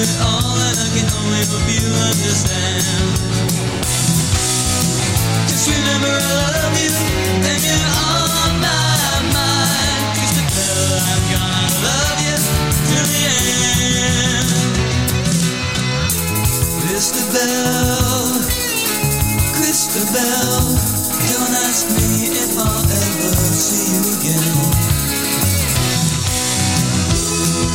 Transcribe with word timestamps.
it 0.00 0.16
all 0.24 0.56
and 0.56 0.78
I 0.80 0.88
can 0.96 1.08
only 1.12 1.44
hope 1.44 1.68
you 1.68 1.84
understand. 2.08 2.80
Just 5.44 5.68
remember 5.68 6.08
I 6.08 6.56
love 6.56 6.76
you 6.80 6.88
and 7.44 7.60
you're 7.60 7.88
on 8.00 8.52
my 8.64 8.80
mind. 9.28 10.04
Cause 10.16 10.32
the 10.40 10.72
I'm 11.04 11.22
gonna 11.28 11.68
love 11.84 12.16
you 12.24 12.36
till 12.88 13.06
the 13.12 13.22
end. 13.28 14.48
Christabelle, 16.80 18.40
Christabelle, 19.52 20.80
don't 21.28 21.54
ask 21.68 21.84
me 21.92 22.32
if 22.40 22.56
I'll 22.56 22.88
ever 22.88 23.32
see 23.52 23.92
you 23.92 24.00
again. 24.16 24.99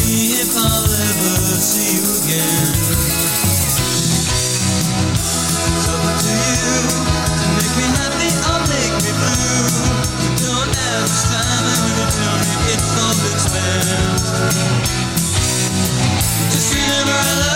me 0.00 0.40
if 0.40 0.56
I'll 0.56 0.84
ever 0.84 1.36
see 1.60 2.00
you 2.00 2.04
again. 2.24 2.72
To 6.22 6.28
you 6.28 6.78
to 7.40 7.46
make 7.58 7.74
me 7.76 7.86
happy 7.98 8.30
or 8.48 8.58
make 8.70 8.94
me 9.04 9.12
blue. 9.20 9.68
You 10.22 10.30
don't 10.46 10.74
have 10.74 11.10
time 11.28 11.66
and 11.72 11.82
you. 11.88 11.92
Just 16.50 16.74
remember 16.74 17.12
I 17.12 17.40
love 17.40 17.51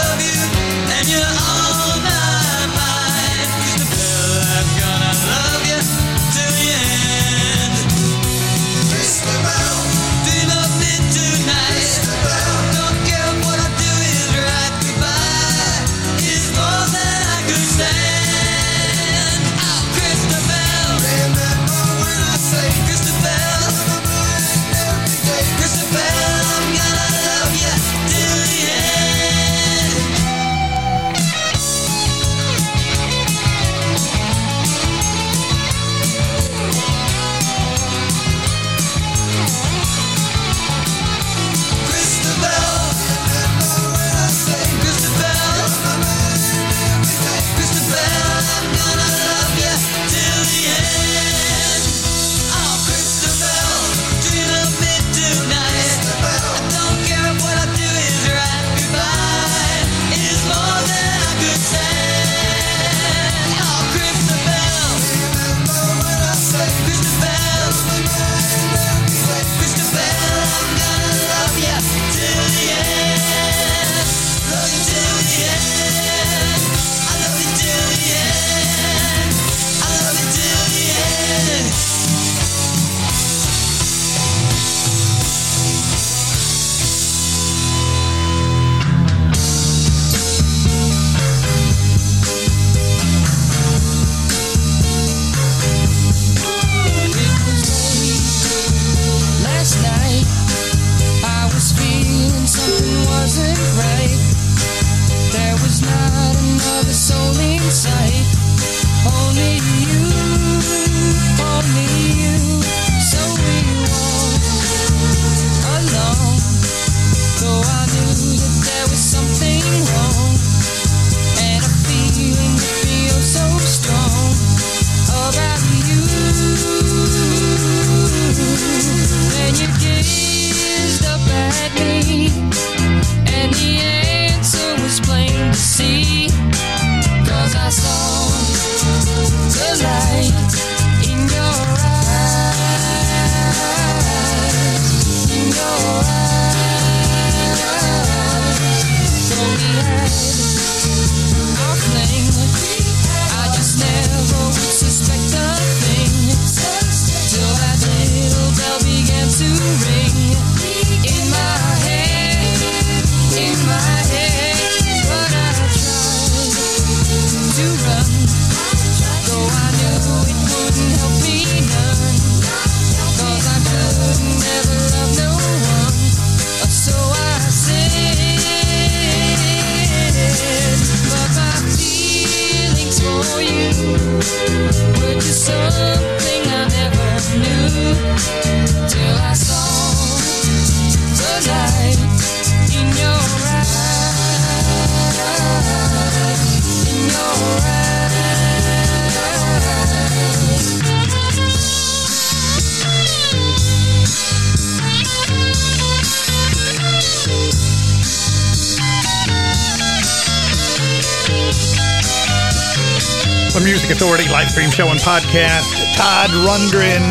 Music 213.86 214.03
Authority 214.03 214.28
live 214.34 214.50
stream 214.50 214.71
show 214.71 214.88
and 214.88 214.98
podcast. 214.98 215.71
Todd 215.94 216.30
Rundgren. 216.42 217.06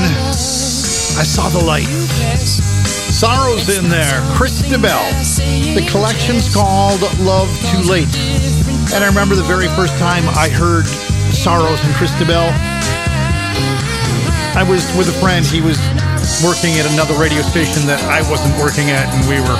I 1.15 1.23
saw 1.23 1.47
the 1.47 1.63
light. 1.63 1.87
Sorrows 3.15 3.71
in 3.71 3.87
there. 3.87 4.19
Christabelle. 4.35 5.07
The 5.71 5.87
collection's 5.87 6.53
called 6.53 6.99
Love 7.23 7.47
Too 7.71 7.79
Late. 7.87 8.11
And 8.91 8.99
I 8.99 9.07
remember 9.07 9.35
the 9.35 9.47
very 9.47 9.69
first 9.79 9.95
time 10.03 10.27
I 10.35 10.49
heard 10.51 10.83
Sorrows 11.31 11.79
and 11.79 11.95
DeBell. 12.19 12.51
I 14.59 14.65
was 14.67 14.83
with 14.99 15.07
a 15.07 15.15
friend. 15.23 15.45
He 15.45 15.61
was 15.61 15.79
working 16.43 16.75
at 16.75 16.91
another 16.91 17.15
radio 17.15 17.39
station 17.39 17.87
that 17.87 18.03
I 18.11 18.19
wasn't 18.27 18.51
working 18.59 18.91
at, 18.91 19.07
and 19.15 19.23
we 19.31 19.39
were 19.39 19.59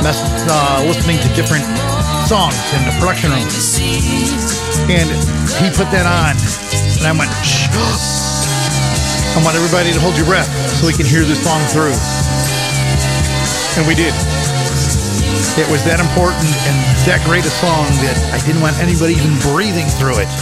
mess- 0.00 0.24
uh, 0.48 0.80
listening 0.88 1.20
to 1.20 1.28
different 1.36 1.68
songs 2.24 2.56
in 2.72 2.80
the 2.88 2.96
production 2.96 3.28
room. 3.28 3.44
And 4.88 5.35
he 5.60 5.72
put 5.72 5.88
that 5.88 6.04
on, 6.04 6.36
and 7.00 7.06
I 7.08 7.12
went. 7.16 7.32
I 9.36 9.40
want 9.44 9.56
everybody 9.56 9.92
to 9.92 10.00
hold 10.00 10.16
your 10.16 10.24
breath 10.24 10.48
so 10.76 10.88
we 10.88 10.92
can 10.92 11.04
hear 11.04 11.24
this 11.24 11.40
song 11.44 11.60
through. 11.72 11.96
And 13.76 13.84
we 13.84 13.92
did. 13.92 14.16
It 15.60 15.68
was 15.72 15.84
that 15.84 16.00
important 16.00 16.48
and 16.68 16.76
that 17.08 17.20
great 17.24 17.44
a 17.44 17.52
song 17.60 17.88
that 18.04 18.16
I 18.32 18.40
didn't 18.44 18.60
want 18.60 18.76
anybody 18.80 19.16
even 19.16 19.36
breathing 19.52 19.88
through 19.96 20.20
it. 20.24 20.32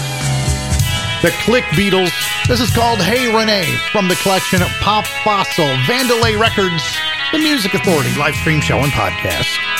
The 1.22 1.30
Click 1.42 1.66
Beetles. 1.74 2.14
This 2.46 2.60
is 2.60 2.70
called 2.70 2.98
Hey 3.02 3.30
Renee 3.30 3.78
from 3.90 4.06
the 4.06 4.14
collection 4.22 4.60
Pop 4.82 5.06
Fossil, 5.22 5.66
Vandalay 5.86 6.38
Records, 6.38 6.82
the 7.32 7.38
Music 7.38 7.74
Authority 7.74 8.14
live 8.18 8.34
stream 8.34 8.60
show 8.60 8.78
and 8.78 8.92
podcast. 8.92 9.73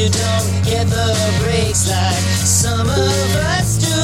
You 0.00 0.08
don't 0.08 0.64
get 0.64 0.86
the 0.86 1.14
breaks 1.42 1.86
like 1.86 2.24
some 2.40 2.88
of 2.88 3.36
us 3.52 3.76
do. 3.76 4.00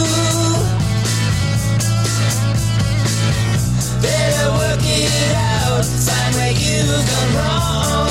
Better 4.02 4.50
work 4.58 4.80
it 4.84 5.34
out, 5.34 5.86
find 5.86 6.34
where 6.34 6.52
you've 6.52 7.04
gone 7.08 7.32
wrong. 7.38 8.10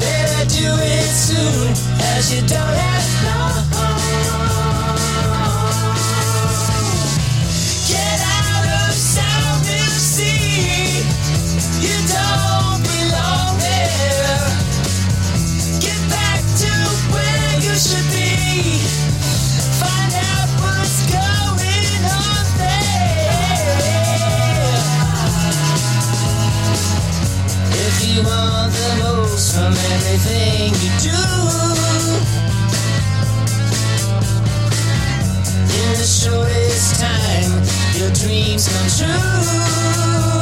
Better 0.00 0.44
do 0.48 0.72
it 0.80 1.08
soon, 1.12 1.68
as 2.16 2.32
you 2.34 2.40
don't 2.48 2.74
have 2.74 3.24
long. 3.26 3.61
From 29.52 29.74
everything 29.92 30.72
you 30.80 30.90
do, 30.98 31.20
in 35.60 35.92
the 35.92 36.08
shortest 36.08 36.98
time, 36.98 37.52
your 38.00 38.10
dreams 38.12 38.66
come 38.68 38.88
true. 38.96 40.41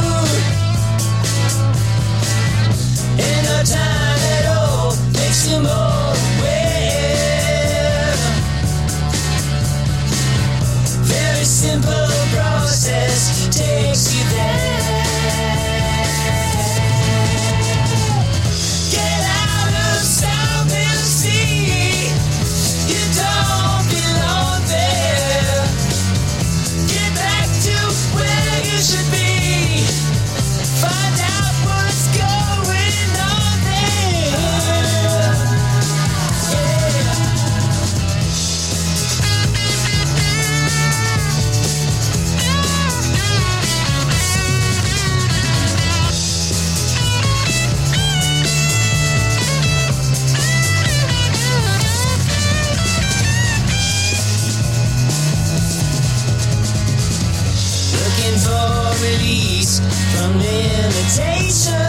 Release 59.01 59.81
from 60.13 60.37
limitation. 60.37 61.89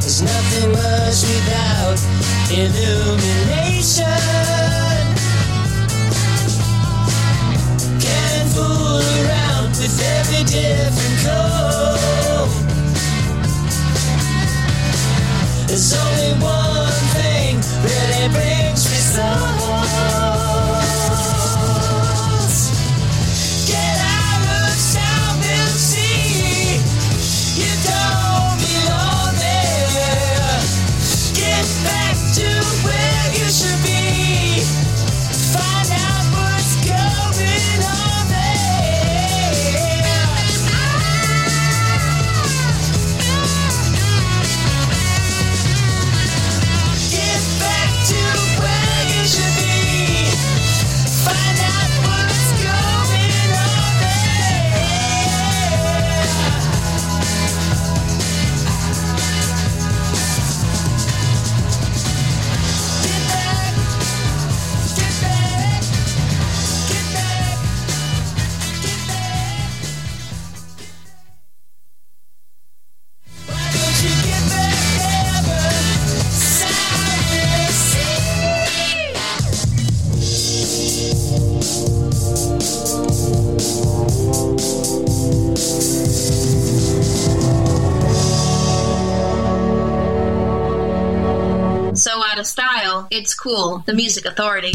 There's 0.00 0.22
nothing 0.22 0.72
much 0.72 1.22
without 1.24 1.98
illumination. 2.50 4.04
Can 8.00 8.46
fool 8.52 9.00
around 9.00 9.68
with 9.80 10.00
every 10.16 10.44
different 10.44 11.16
code. 11.24 12.50
There's 15.68 15.92
only 15.94 16.32
one 16.42 16.92
thing 17.14 17.60
really 17.84 18.28
brings 18.32 18.82
results. 18.90 19.88
Get 20.78 20.87
it's 93.18 93.34
cool. 93.34 93.82
The 93.84 93.94
Music 93.94 94.24
Authority. 94.26 94.74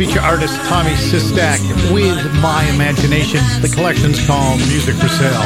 Feature 0.00 0.24
artist 0.24 0.56
Tommy 0.64 0.96
Sistak 0.96 1.60
with 1.92 2.16
My 2.40 2.64
Imagination. 2.72 3.44
The 3.60 3.68
collection's 3.68 4.16
called 4.26 4.56
Music 4.72 4.96
for 4.96 5.12
Sale. 5.12 5.44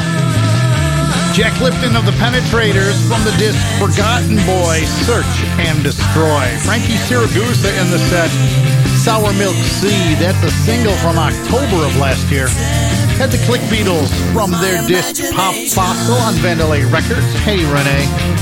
Jack 1.35 1.59
Lipton 1.59 1.93
of 1.97 2.05
the 2.05 2.15
Penetrators 2.23 2.95
from 3.03 3.19
the 3.27 3.35
disc 3.35 3.59
Forgotten 3.75 4.39
Boy, 4.47 4.79
Search 5.03 5.27
and 5.59 5.83
Destroy. 5.83 6.47
Frankie 6.63 6.95
Siragusa 7.03 7.67
in 7.83 7.91
the 7.91 7.99
set, 8.07 8.31
Sour 9.03 9.33
Milk 9.33 9.59
Sea. 9.75 10.15
That's 10.23 10.41
a 10.47 10.51
single 10.63 10.95
from 11.03 11.19
October 11.19 11.83
of 11.83 11.91
last 11.99 12.31
year. 12.31 12.47
Had 13.19 13.31
the 13.31 13.43
Click 13.43 13.59
Beetles 13.69 14.07
from 14.31 14.51
their 14.63 14.87
disc 14.87 15.19
Pop 15.35 15.53
Fossil 15.75 16.15
on 16.15 16.33
Vandalay 16.35 16.89
Records. 16.89 17.27
Hey 17.43 17.59
Renee. 17.67 18.34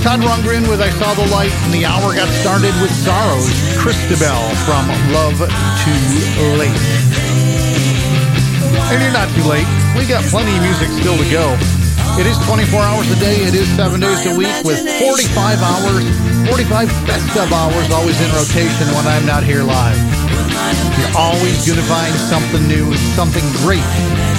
Todd 0.00 0.24
Rundgren 0.24 0.64
with 0.64 0.80
I 0.80 0.88
Saw 0.96 1.12
the 1.12 1.28
Light, 1.28 1.52
and 1.68 1.76
the 1.76 1.84
hour 1.84 2.16
got 2.16 2.28
started 2.40 2.72
with 2.80 2.88
Sorrows, 3.04 3.52
Christabelle 3.76 4.48
from 4.64 4.88
Love 5.12 5.36
Too 5.84 6.00
Late. 6.56 6.72
And 8.88 8.96
you're 9.04 9.12
not 9.12 9.28
too 9.36 9.44
late. 9.44 9.68
We 10.00 10.08
got 10.08 10.24
plenty 10.32 10.56
of 10.56 10.64
music 10.64 10.88
still 10.96 11.20
to 11.20 11.28
go. 11.28 11.52
It 12.16 12.24
is 12.24 12.40
24 12.48 12.80
hours 12.80 13.12
a 13.12 13.18
day, 13.20 13.44
it 13.44 13.52
is 13.52 13.68
7 13.76 14.00
days 14.00 14.24
a 14.24 14.32
week 14.32 14.48
with 14.64 14.80
45 14.80 15.60
hours, 15.60 16.08
45 16.48 16.88
best 17.04 17.36
of 17.36 17.52
hours 17.52 17.86
always 17.92 18.16
in 18.24 18.32
rotation 18.32 18.88
when 18.96 19.04
I'm 19.04 19.28
not 19.28 19.44
here 19.44 19.62
live. 19.62 20.00
You're 20.96 21.12
always 21.12 21.60
going 21.68 21.76
to 21.76 21.84
find 21.92 22.16
something 22.32 22.64
new, 22.66 22.96
something 23.12 23.44
great 23.68 23.84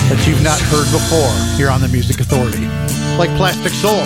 that 0.09 0.25
you've 0.25 0.41
not 0.41 0.59
heard 0.73 0.89
before 0.89 1.29
here 1.53 1.69
on 1.69 1.85
the 1.85 1.87
Music 1.87 2.19
Authority. 2.19 2.65
Like 3.15 3.29
Plastic 3.37 3.73
Soul, 3.77 4.03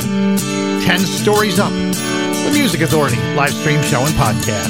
10 0.86 1.00
Stories 1.00 1.58
Up, 1.60 1.72
the 1.72 2.52
Music 2.54 2.82
Authority 2.82 3.18
live 3.34 3.52
stream 3.52 3.82
show 3.82 4.02
and 4.06 4.14
podcast. 4.14 4.70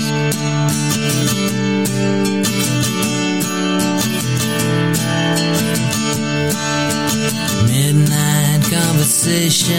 Midnight 7.68 8.64
conversations 8.72 9.76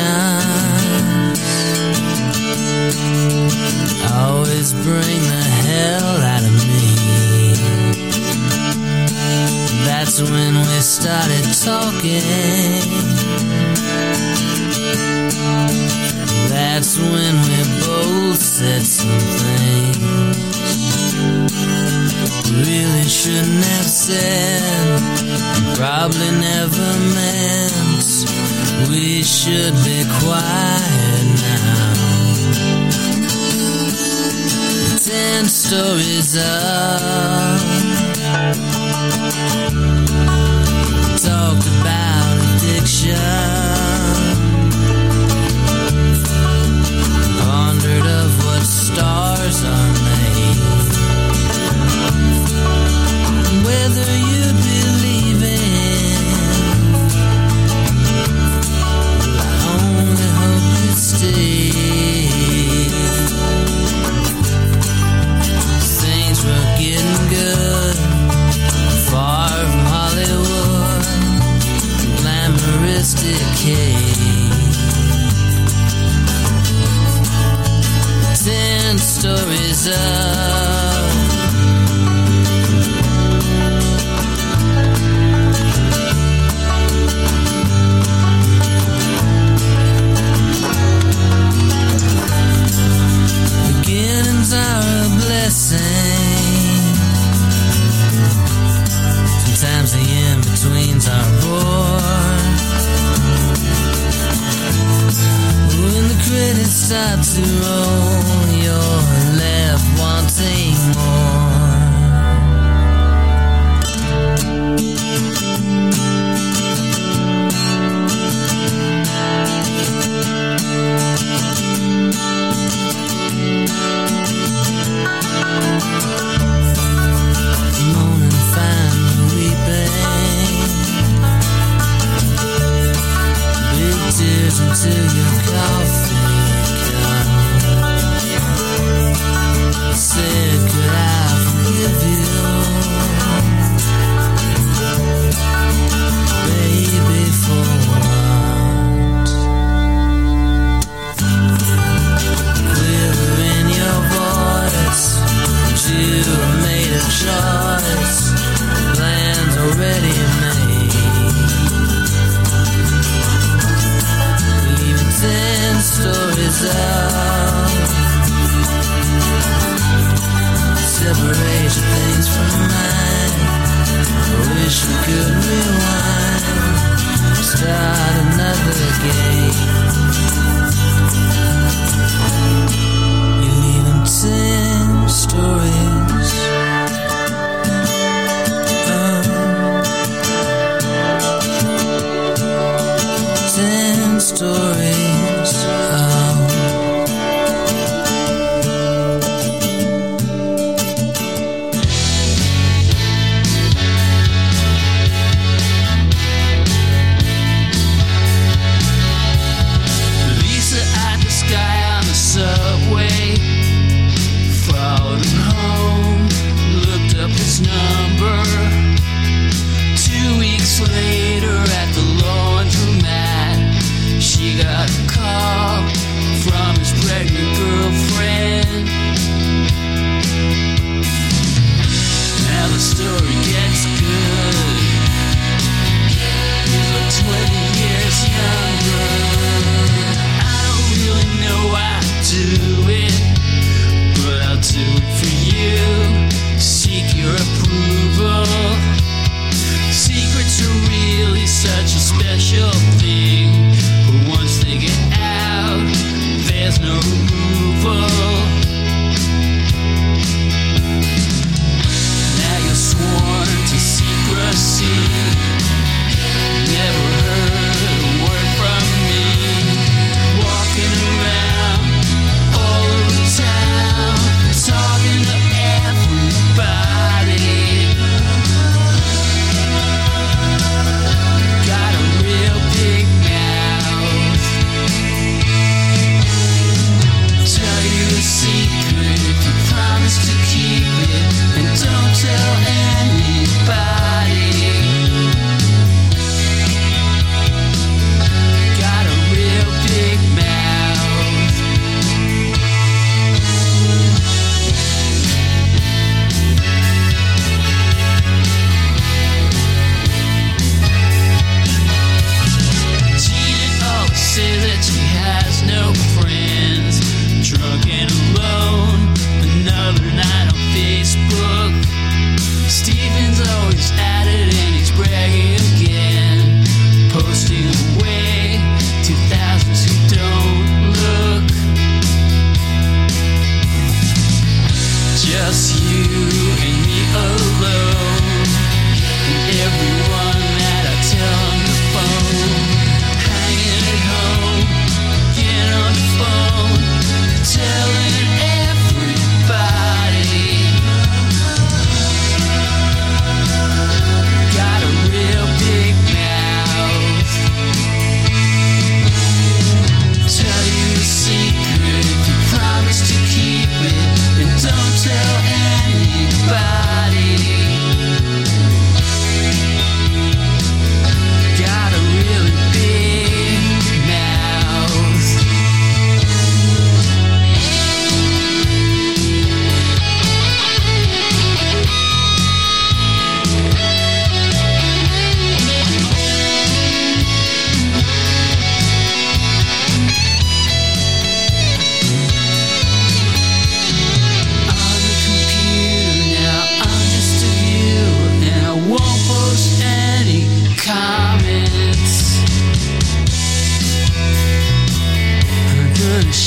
always 4.13 4.75
bring 4.75 5.23
the 5.33 5.43
hell 5.65 6.21
out 6.21 6.43
of 6.43 6.53
me. 6.69 6.97
That's 9.87 10.21
when 10.21 10.55
we 10.55 10.81
started 10.83 11.45
talking. 11.65 13.27
That's 16.57 16.97
when 16.99 17.35
we 17.49 17.59
both 17.85 18.41
said 18.41 18.81
some 18.81 19.21
something 19.21 19.93
really 22.65 23.05
shouldn't 23.05 23.65
have 23.65 23.85
said, 23.85 25.01
probably 25.77 26.31
never 26.31 26.89
meant. 27.15 28.09
We 28.89 29.23
should 29.23 29.75
be 29.85 30.05
quiet 30.21 31.27
now. 31.45 31.93
Ten 35.05 35.45
stories 35.45 36.37
up, 36.39 37.61
talked 41.21 41.67
about 41.81 42.39
addiction. 42.57 43.76
Stay. 61.19 62.16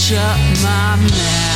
Shut 0.09 0.39
my 0.63 0.95
mouth. 0.95 1.48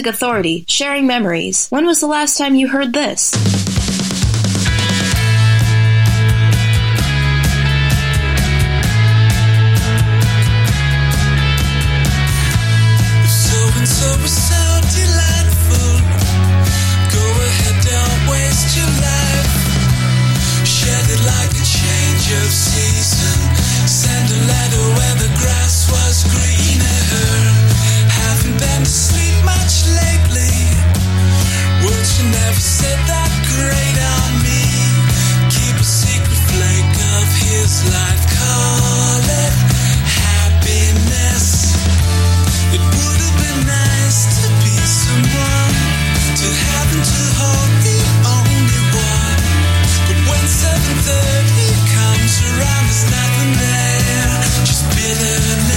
Music 0.00 0.14
Authority, 0.14 0.64
sharing 0.66 1.06
memories. 1.06 1.68
When 1.68 1.84
was 1.84 2.00
the 2.00 2.06
last 2.06 2.38
time 2.38 2.54
you 2.54 2.68
heard 2.68 2.94
this? 2.94 3.32
So 13.28 13.58
and 13.76 13.84
so 13.84 14.08
was 14.24 14.32
so 14.32 14.62
delightful. 14.88 15.92
Go 17.12 17.26
ahead, 17.44 17.76
don't 17.84 18.22
waste 18.32 18.72
your 18.80 18.88
life. 19.04 19.52
Shed 20.64 21.04
it 21.12 21.22
like 21.28 21.52
a 21.60 21.64
change 21.76 22.24
of 22.40 22.48
season. 22.48 23.36
Send 23.84 24.32
a 24.32 24.40
letter 24.48 24.84
where 24.96 25.16
the 25.20 25.30
grass 25.36 25.92
was 25.92 26.24
greener. 26.24 26.39
There's 52.90 53.10
nothing 53.10 53.52
there, 53.58 54.40
just 54.64 54.84
bitterness. 54.90 55.69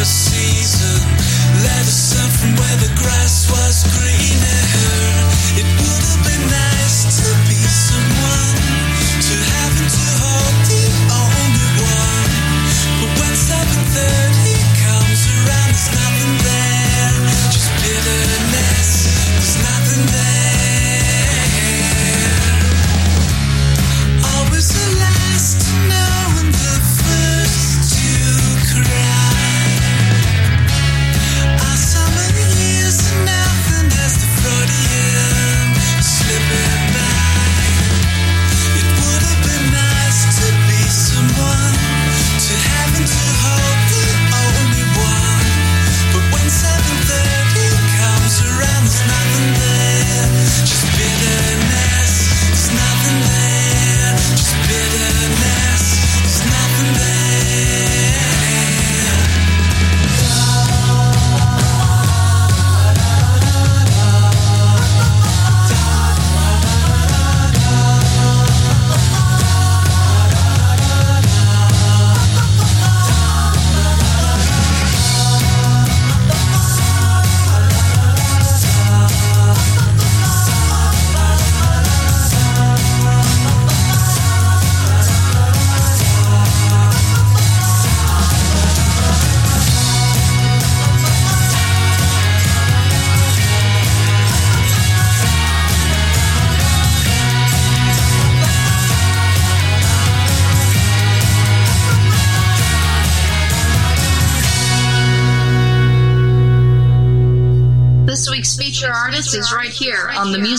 Change 0.00 0.06
season. 0.06 1.02
Let 1.62 1.82
us 1.84 2.14
from 2.40 2.56
where 2.56 2.76
the 2.76 2.88
grass 2.96 3.50
was 3.50 3.84
greener. 3.92 4.09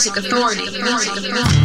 On 0.08 0.16
the 0.16 0.22
Music 0.22 1.18
Authority. 1.18 1.61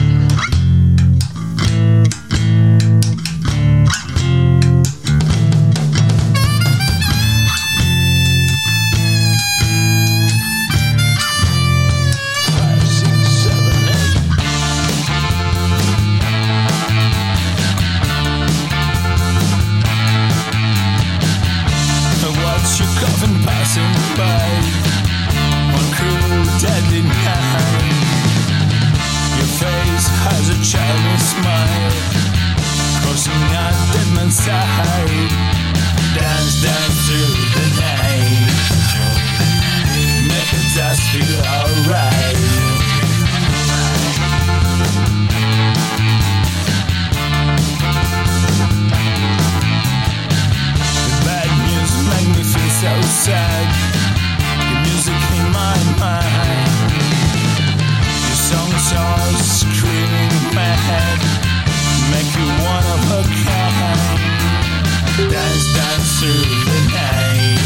Dance, 65.17 65.67
dance 65.75 66.21
through 66.21 66.45
the 66.69 66.81
night, 66.93 67.61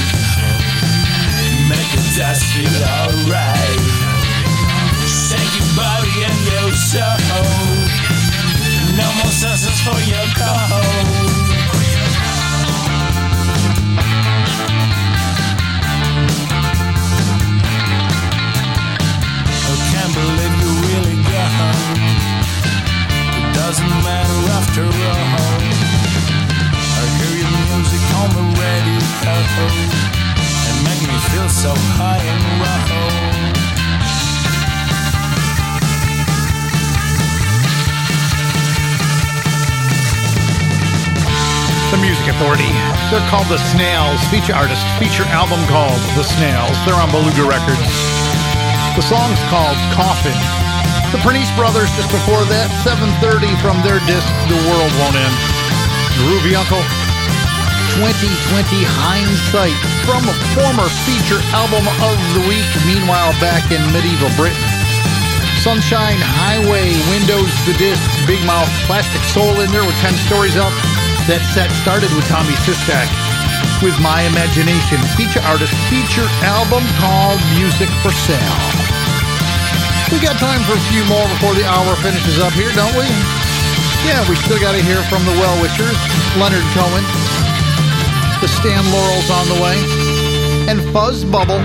make 1.68 1.90
feel 2.52 2.82
alright. 2.82 3.80
Shake 5.06 5.52
your 5.58 5.70
body 5.76 6.14
and 6.26 6.38
your 6.46 6.70
soul. 6.74 7.18
No 8.96 9.08
more 9.18 9.34
for 9.84 9.98
your. 10.10 10.26
I 19.62 19.74
can't 19.90 20.12
believe 20.14 20.54
you 20.62 20.70
really 20.86 21.16
gone. 21.22 22.00
It 22.02 22.09
doesn't 23.70 24.02
matter 24.02 24.38
after 24.50 24.82
all. 24.82 25.62
I 26.82 27.06
hear 27.22 27.34
your 27.38 27.54
music 27.70 28.02
on 28.18 28.28
the 28.34 28.42
radio 28.58 28.98
and 30.66 30.76
make 30.82 30.98
me 31.06 31.14
feel 31.30 31.46
so 31.46 31.70
high 31.94 32.18
and. 32.18 32.50
The 41.90 41.98
Music 41.98 42.26
Authority. 42.26 42.70
They're 43.10 43.22
called 43.30 43.46
The 43.46 43.58
Snails. 43.70 44.18
Feature 44.34 44.54
artist, 44.54 44.82
feature 44.98 45.26
album 45.30 45.62
called 45.70 45.98
The 46.18 46.26
Snails. 46.26 46.74
They're 46.86 46.98
on 46.98 47.10
Beluga 47.14 47.46
Records. 47.46 47.86
The 48.98 49.02
song's 49.06 49.38
called 49.46 49.78
Coffin. 49.94 50.59
The 51.10 51.18
Pernice 51.26 51.50
Brothers 51.58 51.90
just 51.98 52.06
before 52.14 52.46
that, 52.54 52.70
7.30 52.86 53.50
from 53.58 53.82
their 53.82 53.98
disc, 54.06 54.30
The 54.46 54.54
World 54.70 54.94
Won't 55.02 55.18
End. 55.18 55.34
Groovy 56.22 56.54
Uncle, 56.54 56.78
2020 57.98 58.30
Hindsight 58.86 59.74
from 60.06 60.22
a 60.22 60.36
former 60.54 60.86
feature 61.02 61.42
album 61.50 61.82
of 62.06 62.14
the 62.38 62.46
week, 62.46 62.70
meanwhile 62.86 63.34
back 63.42 63.74
in 63.74 63.82
medieval 63.90 64.30
Britain. 64.38 64.62
Sunshine 65.58 66.22
Highway, 66.22 66.94
Windows, 67.10 67.50
the 67.66 67.74
disc, 67.74 68.06
Big 68.30 68.38
Mouth, 68.46 68.70
Plastic 68.86 69.26
Soul 69.26 69.58
in 69.66 69.68
there 69.74 69.82
with 69.82 69.98
10 70.06 70.14
stories 70.30 70.54
up. 70.54 70.70
That 71.26 71.42
set 71.50 71.74
started 71.82 72.14
with 72.14 72.22
Tommy 72.30 72.54
Sistak 72.62 73.10
with 73.82 73.98
My 73.98 74.22
Imagination, 74.30 75.02
feature 75.18 75.42
artist, 75.42 75.74
feature 75.90 76.30
album 76.46 76.86
called 77.02 77.42
Music 77.58 77.90
for 77.98 78.14
Sale. 78.14 78.69
We 80.10 80.18
got 80.18 80.36
time 80.40 80.60
for 80.66 80.74
a 80.74 80.84
few 80.90 81.04
more 81.04 81.22
before 81.28 81.54
the 81.54 81.64
hour 81.64 81.94
finishes 82.02 82.40
up 82.40 82.52
here, 82.52 82.72
don't 82.74 82.92
we? 82.98 83.06
Yeah, 84.04 84.28
we 84.28 84.34
still 84.34 84.58
got 84.58 84.72
to 84.72 84.82
hear 84.82 85.00
from 85.04 85.24
the 85.24 85.30
Well 85.38 85.62
Wishers, 85.62 85.96
Leonard 86.36 86.66
Cohen, 86.74 87.04
the 88.40 88.48
Stan 88.48 88.82
Laurel's 88.90 89.30
on 89.30 89.46
the 89.48 89.62
way, 89.62 89.78
and 90.68 90.82
Fuzz 90.92 91.24
Bubble. 91.24 91.62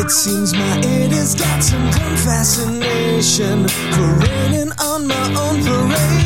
It 0.00 0.10
seems 0.10 0.52
my 0.54 0.58
head 0.58 1.12
has 1.12 1.36
got 1.36 1.62
some 1.62 1.88
dumb 1.90 2.16
fascination 2.16 3.68
for 3.68 4.08
raining 4.26 4.72
on 4.80 5.06
my 5.06 5.34
own 5.38 5.62
parade. 5.62 6.20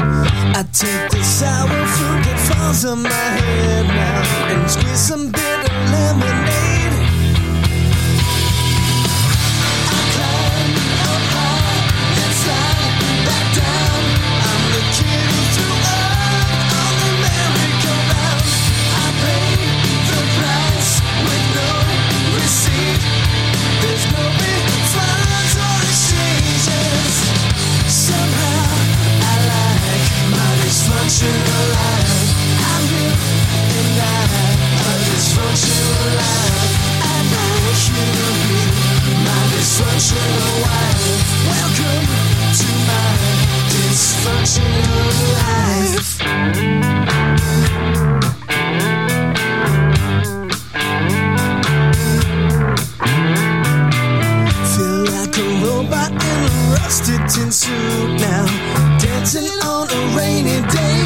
I 0.00 0.64
take 0.72 1.10
the 1.10 1.22
sour 1.22 1.68
fruit 1.68 2.22
that 2.24 2.38
falls 2.48 2.84
on 2.84 3.02
my 3.02 3.08
head 3.10 3.86
now 3.86 4.52
and 4.52 4.70
squeeze 4.70 4.98
some 4.98 5.30
bitter 5.30 5.74
lemonade. 5.92 6.57
Rusted 56.88 57.20
tin 57.28 57.50
suit 57.50 58.20
now, 58.20 58.67
dancing 59.32 59.60
on 59.68 59.86
a 59.90 60.16
rainy 60.16 60.60
day. 60.68 61.04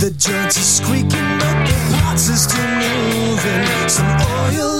The 0.00 0.10
joints 0.16 0.58
are 0.58 0.84
squeaking, 0.84 1.38
but 1.38 1.66
the 1.66 1.96
parts 1.96 2.28
are 2.28 2.36
still 2.36 2.68
moving. 2.68 3.88
Some 3.88 4.06
oil 4.06 4.79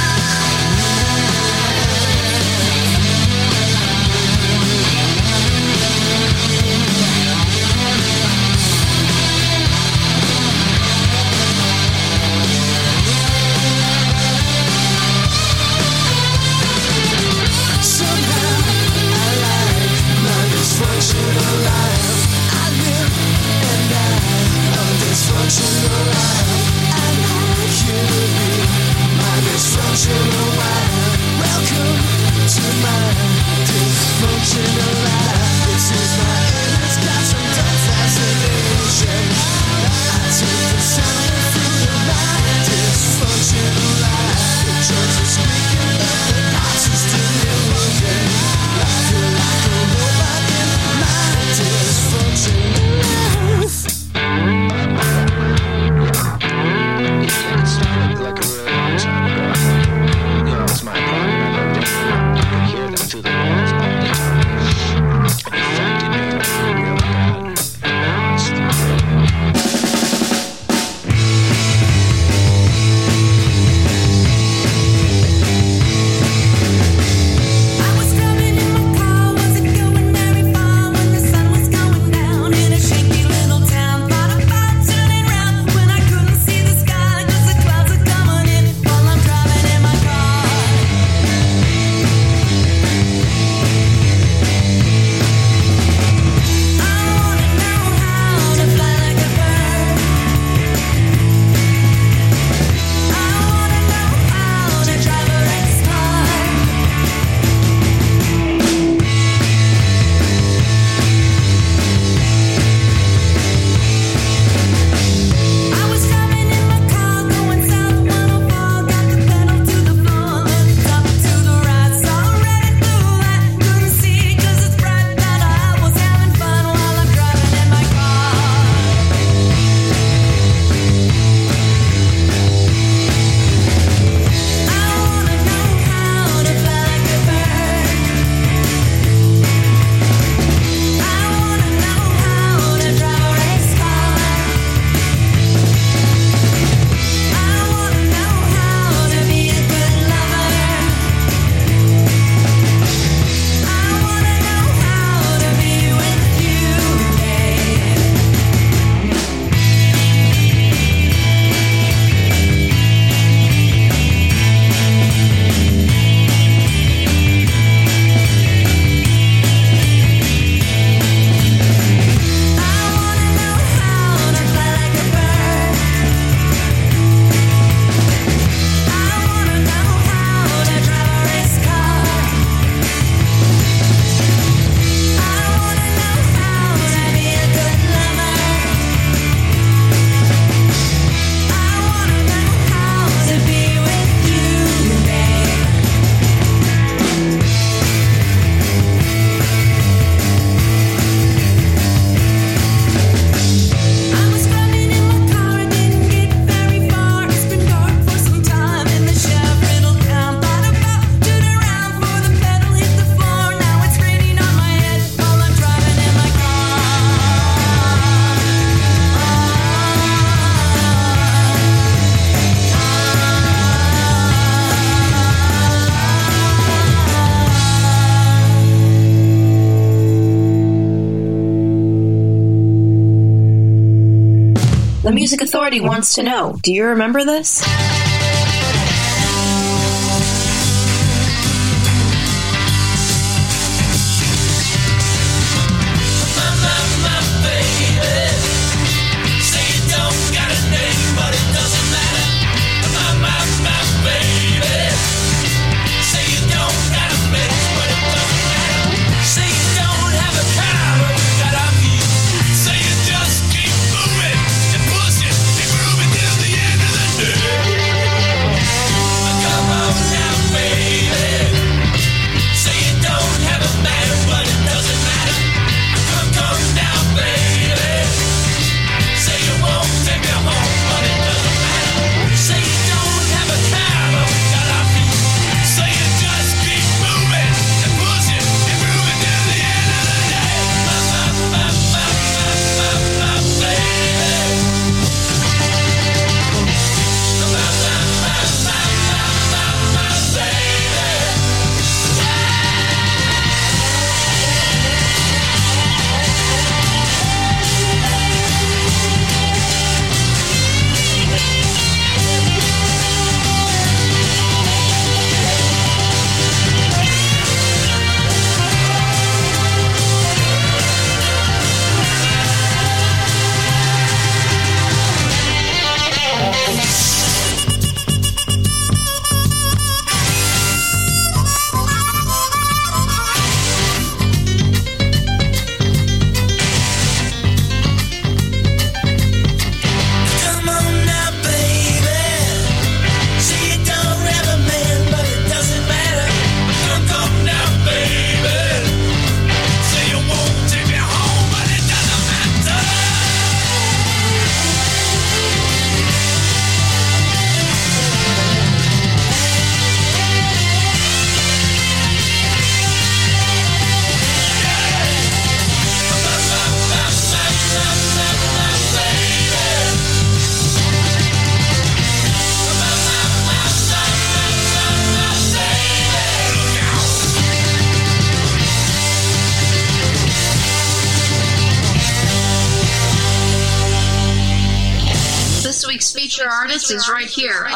Authority 235.71 235.87
wants 235.87 236.15
to 236.15 236.23
know 236.23 236.59
Do 236.63 236.73
you 236.73 236.83
remember 236.87 237.23
this? 237.23 237.61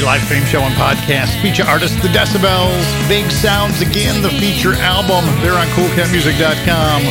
Live 0.00 0.22
stream 0.22 0.44
show 0.46 0.62
and 0.62 0.74
podcast. 0.74 1.36
Feature 1.42 1.64
artist 1.68 2.00
The 2.00 2.08
Decibels. 2.08 2.80
Big 3.08 3.30
Sounds 3.30 3.82
again, 3.82 4.22
the 4.22 4.30
feature 4.40 4.72
album. 4.80 5.26
They're 5.44 5.52
on 5.52 5.66
coolcatmusic.com. 5.76 7.02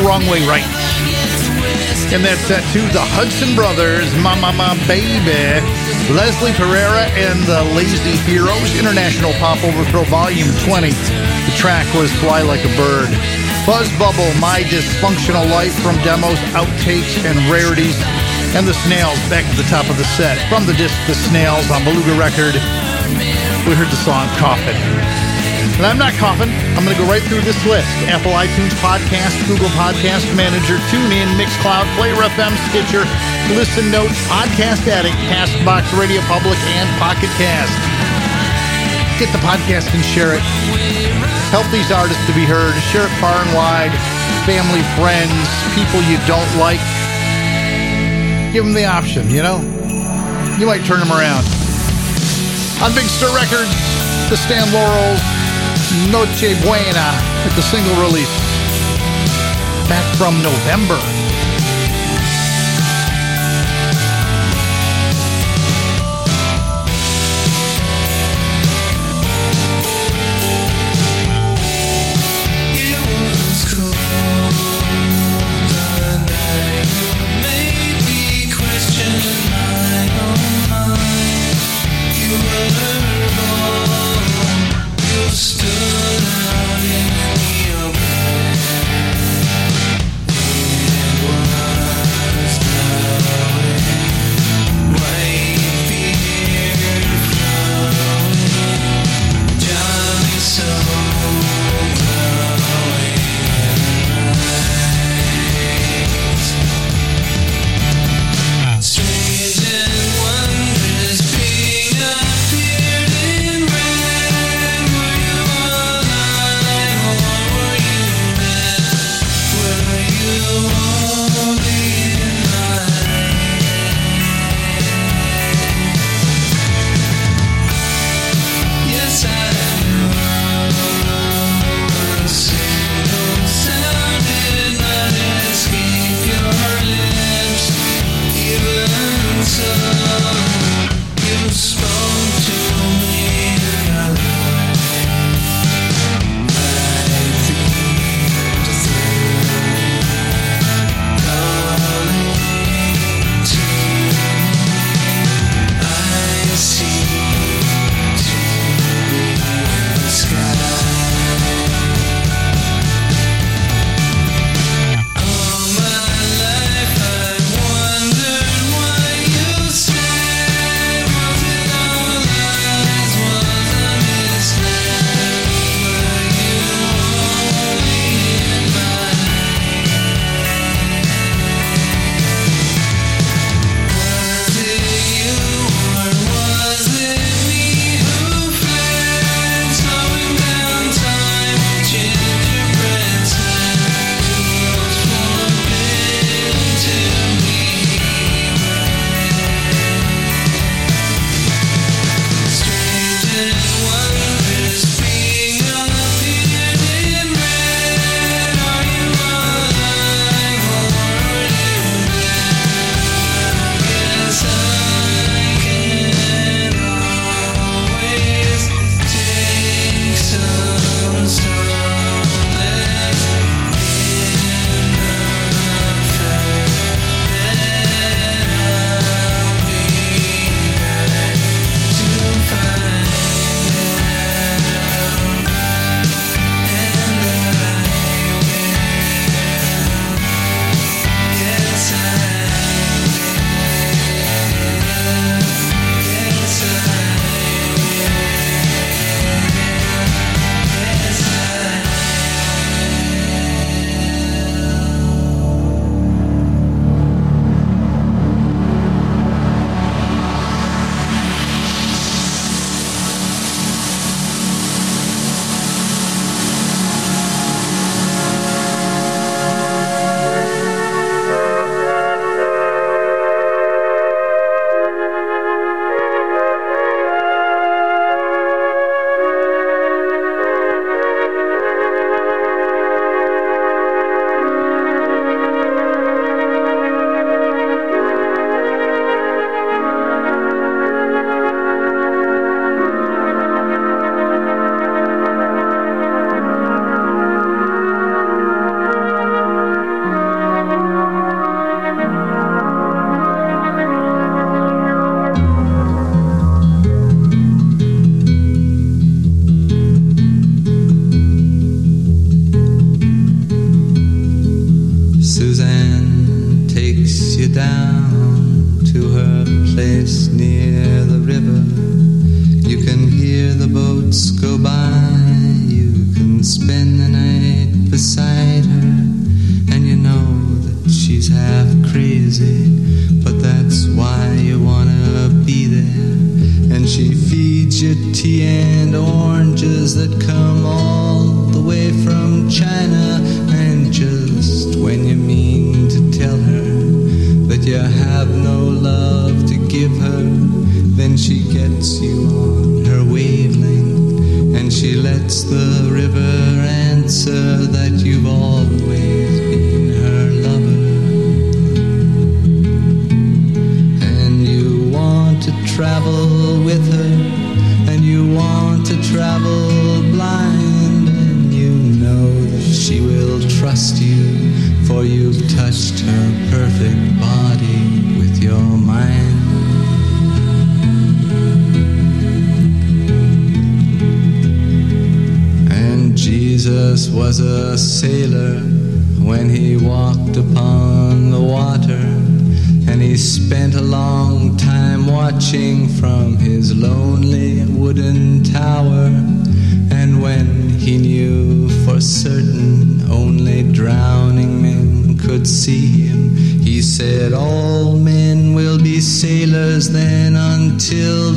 Wrong 0.00 0.24
way 0.30 0.40
right. 0.48 0.64
And 2.14 2.24
that's 2.24 2.40
set 2.48 2.64
to 2.72 2.80
the 2.96 3.04
Hudson 3.12 3.54
Brothers, 3.54 4.08
My 4.24 4.38
Mama 4.40 4.76
Ma 4.76 4.86
Baby, 4.88 5.60
Leslie 6.16 6.56
Pereira, 6.56 7.12
and 7.12 7.44
the 7.44 7.60
Lazy 7.76 8.16
Heroes, 8.24 8.72
International 8.78 9.32
Pop 9.36 9.62
Overthrow 9.64 10.04
Volume 10.08 10.48
20. 10.64 10.88
The 10.92 11.54
track 11.56 11.84
was 11.92 12.12
Fly 12.24 12.40
Like 12.40 12.64
a 12.64 12.72
Bird. 12.76 13.12
Fuzz 13.68 13.92
Bubble, 14.00 14.32
My 14.40 14.64
Dysfunctional 14.66 15.48
Life 15.50 15.74
from 15.84 15.96
demos, 16.02 16.38
outtakes, 16.56 17.20
and 17.24 17.36
rarities. 17.52 17.96
And 18.52 18.68
the 18.68 18.76
Snails 18.84 19.16
back 19.32 19.48
at 19.48 19.56
the 19.56 19.64
top 19.72 19.88
of 19.88 19.96
the 19.96 20.04
set. 20.12 20.36
From 20.52 20.68
the 20.68 20.76
disc 20.76 20.92
The 21.08 21.16
Snails 21.16 21.72
on 21.72 21.88
Beluga 21.88 22.12
Record, 22.20 22.52
we 23.64 23.72
heard 23.72 23.88
the 23.88 23.96
song 24.04 24.28
Coffin. 24.36 24.76
And 25.80 25.88
I'm 25.88 25.96
not 25.96 26.12
coughing. 26.20 26.52
I'm 26.76 26.84
going 26.84 26.92
to 26.92 27.00
go 27.00 27.08
right 27.08 27.24
through 27.32 27.40
this 27.48 27.56
list. 27.64 27.88
Apple 28.12 28.36
iTunes 28.36 28.76
Podcast, 28.84 29.40
Google 29.48 29.72
Podcast 29.72 30.28
Manager, 30.36 30.76
TuneIn, 30.92 31.32
Mixcloud, 31.40 31.88
Player 31.96 32.12
FM, 32.12 32.52
Stitcher, 32.68 33.08
Listen 33.56 33.88
Notes, 33.88 34.20
Podcast 34.28 34.84
Addict, 34.84 35.16
Castbox, 35.32 35.88
Radio 35.96 36.20
Public, 36.28 36.60
and 36.76 36.88
Pocket 37.00 37.32
Cast. 37.40 37.72
Get 39.16 39.32
the 39.32 39.40
podcast 39.40 39.88
and 39.96 40.04
share 40.04 40.36
it. 40.36 40.44
Help 41.48 41.64
these 41.72 41.88
artists 41.88 42.20
to 42.28 42.36
be 42.36 42.44
heard. 42.44 42.76
Share 42.92 43.08
it 43.08 43.14
far 43.16 43.40
and 43.40 43.52
wide. 43.56 43.96
Family, 44.44 44.84
friends, 45.00 45.40
people 45.72 46.04
you 46.04 46.20
don't 46.28 46.52
like 46.60 46.80
give 48.52 48.64
them 48.64 48.74
the 48.74 48.84
option, 48.84 49.30
you 49.30 49.42
know? 49.42 49.60
You 50.58 50.66
might 50.66 50.84
turn 50.84 51.00
them 51.00 51.10
around. 51.10 51.44
On 52.84 52.92
Big 52.94 53.08
Star 53.08 53.34
Records, 53.34 53.72
the 54.28 54.36
Stan 54.36 54.68
Laurel 54.72 55.16
Noche 56.12 56.52
Buena 56.60 57.08
with 57.44 57.56
the 57.56 57.62
single 57.62 57.96
release. 57.96 58.28
Back 59.88 60.04
from 60.16 60.42
November 60.42 61.00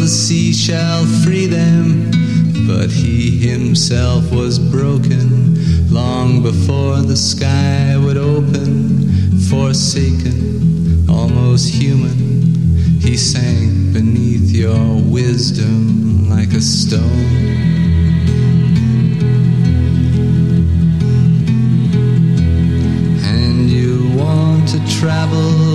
the 0.05 0.11
sea 0.11 0.53
shall 0.53 1.03
free 1.23 1.47
them. 1.47 2.11
But 2.67 2.91
he 2.91 3.39
himself 3.39 4.31
was 4.31 4.59
broken 4.59 5.55
long 5.91 6.43
before 6.43 6.97
the 7.01 7.15
sky 7.15 7.97
would 7.97 8.15
open, 8.15 9.39
forsaken, 9.49 11.09
almost 11.09 11.73
human. 11.73 12.19
He 13.01 13.17
sank 13.17 13.93
beneath 13.93 14.51
your 14.51 15.01
wisdom 15.01 16.29
like 16.29 16.53
a 16.53 16.61
stone. 16.61 17.01
And 23.25 23.67
you 23.71 24.15
want 24.15 24.69
to 24.69 24.99
travel 24.99 25.74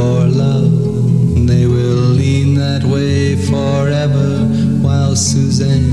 for 0.00 0.26
love. 0.26 0.72
They 1.50 1.66
will 1.66 2.04
lean 2.20 2.54
that 2.54 2.82
way 2.84 3.36
forever 3.50 4.30
while 4.84 5.14
Suzanne 5.14 5.92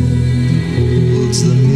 holds 0.78 1.40
the 1.48 1.67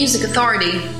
Music 0.00 0.30
Authority. 0.30 0.99